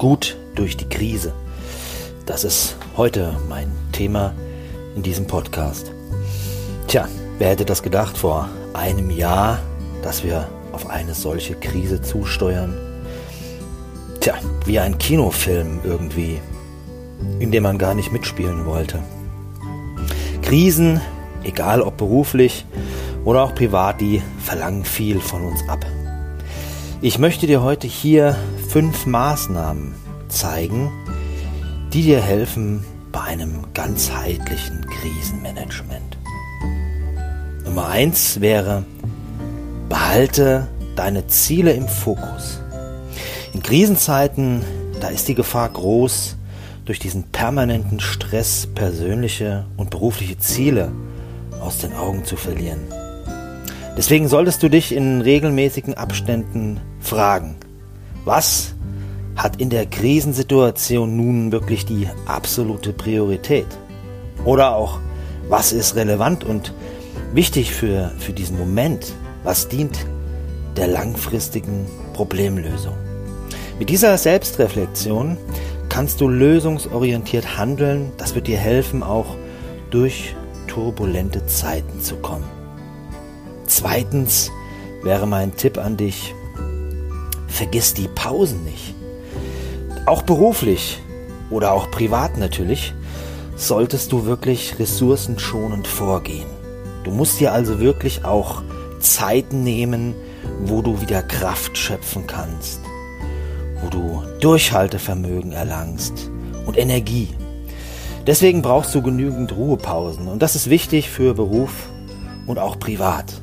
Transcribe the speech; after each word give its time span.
gut 0.00 0.38
durch 0.54 0.78
die 0.78 0.88
Krise. 0.88 1.34
Das 2.24 2.42
ist 2.42 2.74
heute 2.96 3.36
mein 3.50 3.70
Thema 3.92 4.32
in 4.96 5.02
diesem 5.02 5.26
Podcast. 5.26 5.92
Tja, 6.88 7.06
wer 7.38 7.50
hätte 7.50 7.66
das 7.66 7.82
gedacht 7.82 8.16
vor 8.16 8.48
einem 8.72 9.10
Jahr, 9.10 9.58
dass 10.02 10.24
wir 10.24 10.48
auf 10.72 10.88
eine 10.88 11.12
solche 11.12 11.54
Krise 11.54 12.00
zusteuern? 12.00 12.74
Tja, 14.20 14.36
wie 14.64 14.78
ein 14.78 14.96
Kinofilm 14.96 15.80
irgendwie, 15.84 16.40
in 17.38 17.52
dem 17.52 17.64
man 17.64 17.76
gar 17.76 17.92
nicht 17.92 18.10
mitspielen 18.10 18.64
wollte. 18.64 19.00
Krisen, 20.40 21.02
egal 21.44 21.82
ob 21.82 21.98
beruflich 21.98 22.64
oder 23.26 23.42
auch 23.42 23.54
privat, 23.54 24.00
die 24.00 24.22
verlangen 24.38 24.86
viel 24.86 25.20
von 25.20 25.44
uns 25.44 25.60
ab. 25.68 25.84
Ich 27.02 27.18
möchte 27.18 27.46
dir 27.46 27.62
heute 27.62 27.86
hier 27.86 28.36
fünf 28.70 29.04
Maßnahmen 29.04 29.96
zeigen, 30.28 30.92
die 31.92 32.02
dir 32.02 32.20
helfen 32.20 32.84
bei 33.10 33.20
einem 33.22 33.64
ganzheitlichen 33.74 34.86
Krisenmanagement. 34.86 36.16
Nummer 37.64 37.88
eins 37.88 38.40
wäre, 38.40 38.84
behalte 39.88 40.68
deine 40.94 41.26
Ziele 41.26 41.72
im 41.72 41.88
Fokus. 41.88 42.60
In 43.52 43.60
Krisenzeiten, 43.60 44.62
da 45.00 45.08
ist 45.08 45.26
die 45.26 45.34
Gefahr 45.34 45.68
groß, 45.68 46.36
durch 46.84 47.00
diesen 47.00 47.24
permanenten 47.24 47.98
Stress 47.98 48.68
persönliche 48.72 49.64
und 49.78 49.90
berufliche 49.90 50.38
Ziele 50.38 50.92
aus 51.60 51.78
den 51.78 51.92
Augen 51.92 52.24
zu 52.24 52.36
verlieren. 52.36 52.82
Deswegen 53.96 54.28
solltest 54.28 54.62
du 54.62 54.70
dich 54.70 54.94
in 54.94 55.22
regelmäßigen 55.22 55.94
Abständen 55.94 56.80
fragen, 57.00 57.56
was 58.24 58.74
hat 59.36 59.60
in 59.60 59.70
der 59.70 59.86
Krisensituation 59.86 61.16
nun 61.16 61.52
wirklich 61.52 61.86
die 61.86 62.08
absolute 62.26 62.92
Priorität? 62.92 63.66
Oder 64.44 64.74
auch, 64.74 64.98
was 65.48 65.72
ist 65.72 65.96
relevant 65.96 66.44
und 66.44 66.74
wichtig 67.32 67.72
für, 67.72 68.12
für 68.18 68.32
diesen 68.32 68.58
Moment? 68.58 69.14
Was 69.42 69.68
dient 69.68 70.06
der 70.76 70.88
langfristigen 70.88 71.86
Problemlösung? 72.12 72.94
Mit 73.78 73.88
dieser 73.88 74.18
Selbstreflexion 74.18 75.38
kannst 75.88 76.20
du 76.20 76.28
lösungsorientiert 76.28 77.56
handeln. 77.56 78.12
Das 78.18 78.34
wird 78.34 78.46
dir 78.46 78.58
helfen, 78.58 79.02
auch 79.02 79.36
durch 79.90 80.34
turbulente 80.66 81.46
Zeiten 81.46 82.00
zu 82.00 82.16
kommen. 82.16 82.44
Zweitens 83.66 84.50
wäre 85.02 85.26
mein 85.26 85.56
Tipp 85.56 85.78
an 85.78 85.96
dich, 85.96 86.34
vergiss 87.50 87.94
die 87.94 88.08
Pausen 88.08 88.64
nicht. 88.64 88.94
Auch 90.06 90.22
beruflich 90.22 91.00
oder 91.50 91.72
auch 91.72 91.90
privat 91.90 92.38
natürlich 92.38 92.94
solltest 93.56 94.12
du 94.12 94.24
wirklich 94.24 94.78
ressourcenschonend 94.78 95.86
vorgehen. 95.86 96.48
Du 97.04 97.10
musst 97.10 97.40
dir 97.40 97.52
also 97.52 97.80
wirklich 97.80 98.24
auch 98.24 98.62
Zeit 99.00 99.52
nehmen, 99.52 100.14
wo 100.62 100.82
du 100.82 101.00
wieder 101.00 101.22
Kraft 101.22 101.76
schöpfen 101.76 102.26
kannst, 102.26 102.80
wo 103.82 103.88
du 103.88 104.22
Durchhaltevermögen 104.40 105.52
erlangst 105.52 106.30
und 106.66 106.78
Energie. 106.78 107.28
Deswegen 108.26 108.62
brauchst 108.62 108.94
du 108.94 109.02
genügend 109.02 109.56
Ruhepausen 109.56 110.28
und 110.28 110.40
das 110.40 110.54
ist 110.54 110.70
wichtig 110.70 111.10
für 111.10 111.34
Beruf 111.34 111.88
und 112.46 112.58
auch 112.58 112.78
privat. 112.78 113.40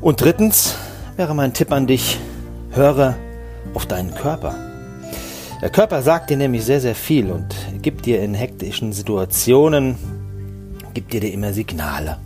Und 0.00 0.20
drittens 0.20 0.76
wäre 1.16 1.34
mein 1.34 1.52
Tipp 1.52 1.72
an 1.72 1.86
dich, 1.86 2.18
höre 2.70 3.16
auf 3.74 3.86
deinen 3.86 4.14
Körper. 4.14 4.54
Der 5.60 5.70
Körper 5.70 6.02
sagt 6.02 6.30
dir 6.30 6.36
nämlich 6.36 6.64
sehr, 6.64 6.80
sehr 6.80 6.94
viel 6.94 7.30
und 7.30 7.54
gibt 7.82 8.06
dir 8.06 8.20
in 8.20 8.34
hektischen 8.34 8.92
Situationen, 8.92 9.96
gibt 10.94 11.12
dir, 11.12 11.20
dir 11.20 11.32
immer 11.32 11.52
Signale. 11.52 12.18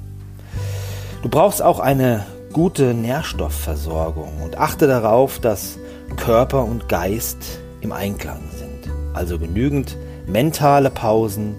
Du 1.22 1.28
brauchst 1.28 1.60
auch 1.60 1.80
eine 1.80 2.24
gute 2.52 2.94
Nährstoffversorgung 2.94 4.40
und 4.42 4.56
achte 4.56 4.86
darauf, 4.86 5.38
dass 5.38 5.78
Körper 6.16 6.64
und 6.64 6.88
Geist 6.88 7.60
im 7.80 7.92
Einklang 7.92 8.40
sind. 8.56 8.92
Also 9.12 9.38
genügend 9.38 9.96
mentale 10.26 10.90
Pausen 10.90 11.54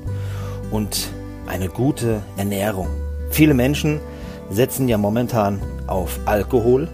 und 0.71 1.09
eine 1.47 1.69
gute 1.69 2.21
Ernährung. 2.37 2.87
Viele 3.29 3.53
Menschen 3.53 3.99
setzen 4.49 4.87
ja 4.87 4.97
momentan 4.97 5.61
auf 5.87 6.19
Alkohol. 6.25 6.87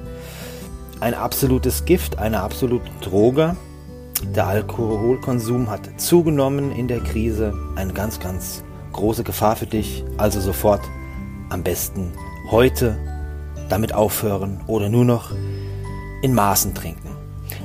Ein 1.03 1.15
absolutes 1.15 1.83
Gift, 1.83 2.17
eine 2.17 2.39
absolute 2.39 2.89
Droge. 3.01 3.57
Der 4.33 4.47
Alkoholkonsum 4.47 5.69
hat 5.69 5.99
zugenommen 5.99 6.71
in 6.71 6.87
der 6.87 7.01
Krise. 7.01 7.53
Eine 7.75 7.91
ganz, 7.91 8.21
ganz 8.21 8.63
große 8.93 9.25
Gefahr 9.25 9.57
für 9.57 9.65
dich. 9.65 10.05
Also 10.15 10.39
sofort 10.39 10.79
am 11.49 11.61
besten 11.61 12.13
heute 12.49 12.97
damit 13.67 13.93
aufhören 13.93 14.61
oder 14.67 14.87
nur 14.87 15.03
noch 15.03 15.31
in 16.21 16.33
Maßen 16.33 16.73
trinken. 16.73 17.09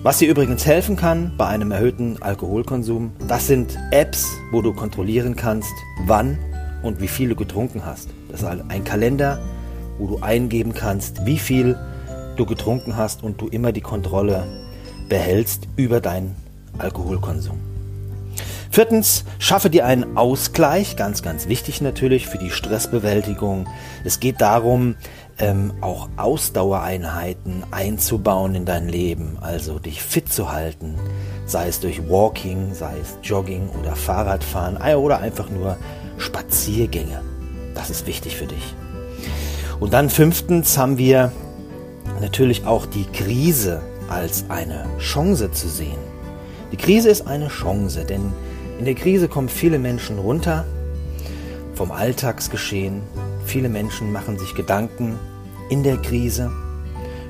Was 0.02 0.18
dir 0.18 0.28
übrigens 0.28 0.66
helfen 0.66 0.96
kann 0.96 1.34
bei 1.38 1.46
einem 1.46 1.70
erhöhten 1.70 2.20
Alkoholkonsum, 2.20 3.12
das 3.28 3.46
sind 3.46 3.78
Apps, 3.92 4.26
wo 4.50 4.62
du 4.62 4.72
kontrollieren 4.72 5.36
kannst, 5.36 5.72
wann 6.06 6.40
und 6.82 7.00
wie 7.00 7.06
viel 7.06 7.28
du 7.28 7.36
getrunken 7.36 7.86
hast. 7.86 8.08
Das 8.32 8.42
ist 8.42 8.48
ein 8.48 8.82
Kalender, 8.82 9.38
wo 10.00 10.08
du 10.08 10.18
eingeben 10.22 10.74
kannst, 10.74 11.24
wie 11.24 11.38
viel 11.38 11.78
du 12.38 12.46
getrunken 12.46 12.96
hast 12.96 13.22
und 13.22 13.40
du 13.40 13.48
immer 13.48 13.72
die 13.72 13.80
Kontrolle 13.80 14.46
behältst 15.08 15.68
über 15.76 16.00
deinen 16.00 16.36
Alkoholkonsum. 16.78 17.58
Viertens, 18.70 19.24
schaffe 19.38 19.70
dir 19.70 19.86
einen 19.86 20.16
Ausgleich, 20.16 20.96
ganz, 20.96 21.22
ganz 21.22 21.48
wichtig 21.48 21.80
natürlich 21.80 22.28
für 22.28 22.38
die 22.38 22.50
Stressbewältigung. 22.50 23.66
Es 24.04 24.20
geht 24.20 24.40
darum, 24.40 24.94
ähm, 25.38 25.72
auch 25.80 26.08
Ausdauereinheiten 26.16 27.64
einzubauen 27.70 28.54
in 28.54 28.66
dein 28.66 28.88
Leben, 28.88 29.38
also 29.40 29.78
dich 29.78 30.02
fit 30.02 30.30
zu 30.30 30.52
halten, 30.52 30.96
sei 31.46 31.68
es 31.68 31.80
durch 31.80 32.08
Walking, 32.08 32.74
sei 32.74 32.94
es 33.00 33.18
Jogging 33.22 33.68
oder 33.80 33.96
Fahrradfahren 33.96 34.76
oder 34.96 35.18
einfach 35.20 35.48
nur 35.48 35.76
Spaziergänge. 36.18 37.22
Das 37.74 37.90
ist 37.90 38.06
wichtig 38.06 38.36
für 38.36 38.46
dich. 38.46 38.74
Und 39.80 39.92
dann 39.92 40.10
fünftens 40.10 40.76
haben 40.76 40.98
wir 40.98 41.32
natürlich 42.20 42.66
auch 42.66 42.86
die 42.86 43.04
Krise 43.04 43.82
als 44.08 44.44
eine 44.48 44.86
Chance 44.98 45.50
zu 45.52 45.68
sehen. 45.68 45.98
Die 46.72 46.76
Krise 46.76 47.08
ist 47.08 47.26
eine 47.26 47.48
Chance, 47.48 48.04
denn 48.04 48.32
in 48.78 48.84
der 48.84 48.94
Krise 48.94 49.28
kommen 49.28 49.48
viele 49.48 49.78
Menschen 49.78 50.18
runter 50.18 50.64
vom 51.74 51.90
Alltagsgeschehen. 51.90 53.02
Viele 53.44 53.68
Menschen 53.68 54.12
machen 54.12 54.38
sich 54.38 54.54
Gedanken 54.54 55.18
in 55.70 55.82
der 55.82 55.96
Krise 55.96 56.50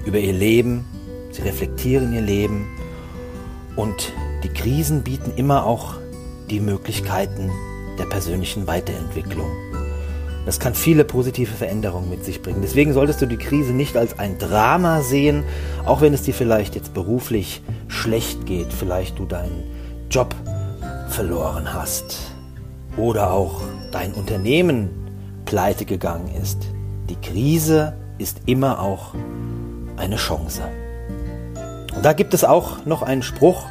über 0.05 0.19
ihr 0.19 0.33
Leben. 0.33 0.85
Sie 1.31 1.43
reflektieren 1.43 2.13
ihr 2.15 2.23
Leben. 2.23 2.67
Und 3.77 4.13
die 4.43 4.49
Krisen 4.49 5.03
bieten 5.03 5.33
immer 5.37 5.65
auch 5.65 5.95
die 6.51 6.61
Möglichkeiten 6.61 7.51
der 7.99 8.07
persönlichen 8.07 8.67
Weiterentwicklung. 8.67 9.68
Das 10.47 10.59
kann 10.59 10.75
viele 10.75 11.05
positive 11.05 11.53
Veränderungen 11.53 12.09
mit 12.09 12.25
sich 12.25 12.41
bringen. 12.41 12.61
Deswegen 12.63 12.93
solltest 12.93 13.21
du 13.21 13.27
die 13.27 13.37
Krise 13.37 13.73
nicht 13.73 13.97
als 13.97 14.19
ein 14.19 14.39
Drama 14.39 15.03
sehen, 15.03 15.45
auch 15.85 16.01
wenn 16.01 16.15
es 16.15 16.23
dir 16.23 16.35
vielleicht 16.35 16.75
jetzt 16.75 16.95
beruflich 16.95 17.63
schlecht 17.89 18.47
geht, 18.47 18.73
vielleicht 18.73 19.19
du 19.19 19.27
deinen 19.27 19.65
Job 20.11 20.35
verloren 21.09 21.75
hast 21.75 22.33
oder 22.97 23.33
auch 23.33 23.61
dein 23.93 24.13
Unternehmen 24.15 24.91
pleite 25.45 25.85
gegangen 25.85 26.35
ist. 26.41 26.59
Die 27.09 27.17
Krise 27.17 27.95
ist 28.19 28.41
immer 28.47 28.81
auch 28.81 29.15
eine 29.97 30.17
Chance. 30.17 30.63
Und 31.95 32.05
da 32.05 32.13
gibt 32.13 32.35
es 32.35 32.45
auch 32.45 32.85
noch 32.85 33.03
einen 33.03 33.23
Spruch 33.23 33.67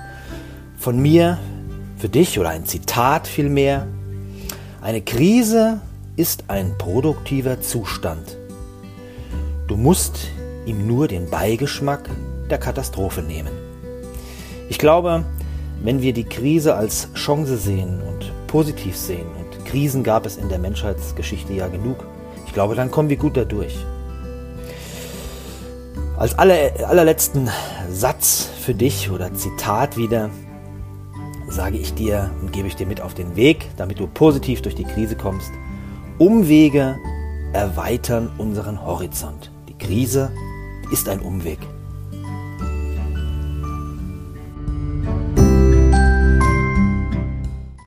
von 0.77 0.99
mir 0.99 1.37
für 1.97 2.09
dich 2.09 2.39
oder 2.39 2.49
ein 2.49 2.65
Zitat 2.65 3.27
vielmehr. 3.27 3.87
Eine 4.81 5.01
Krise 5.01 5.81
ist 6.17 6.45
ein 6.47 6.75
produktiver 6.79 7.61
Zustand. 7.61 8.37
Du 9.67 9.77
musst 9.77 10.27
ihm 10.65 10.87
nur 10.87 11.07
den 11.07 11.29
Beigeschmack 11.29 12.09
der 12.49 12.57
Katastrophe 12.57 13.21
nehmen. 13.21 13.51
Ich 14.67 14.79
glaube, 14.79 15.23
wenn 15.83 16.01
wir 16.01 16.13
die 16.13 16.23
Krise 16.23 16.75
als 16.75 17.13
Chance 17.13 17.57
sehen 17.57 18.01
und 18.01 18.31
positiv 18.47 18.97
sehen, 18.97 19.27
und 19.37 19.65
Krisen 19.65 20.03
gab 20.03 20.25
es 20.25 20.37
in 20.37 20.49
der 20.49 20.57
Menschheitsgeschichte 20.57 21.53
ja 21.53 21.67
genug, 21.67 22.03
ich 22.47 22.53
glaube, 22.53 22.73
dann 22.73 22.89
kommen 22.89 23.09
wir 23.09 23.17
gut 23.17 23.37
dadurch. 23.37 23.77
Als 26.17 26.37
aller, 26.39 26.87
allerletzten 26.87 27.47
Satz 27.91 28.49
für 28.61 28.73
dich 28.73 29.11
oder 29.11 29.35
Zitat 29.35 29.97
wieder, 29.97 30.31
sage 31.47 31.77
ich 31.77 31.93
dir 31.93 32.31
und 32.41 32.51
gebe 32.51 32.67
ich 32.67 32.75
dir 32.75 32.87
mit 32.87 33.01
auf 33.01 33.13
den 33.13 33.35
Weg, 33.35 33.69
damit 33.77 33.99
du 33.99 34.07
positiv 34.07 34.63
durch 34.63 34.73
die 34.73 34.83
Krise 34.83 35.15
kommst. 35.15 35.51
Umwege 36.19 36.97
erweitern 37.53 38.31
unseren 38.39 38.83
Horizont. 38.83 39.51
Die 39.69 39.77
Krise 39.77 40.31
ist 40.91 41.09
ein 41.09 41.19
Umweg. 41.19 41.59